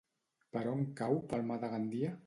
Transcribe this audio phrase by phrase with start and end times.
[0.57, 2.15] Per on cau Palma de Gandia?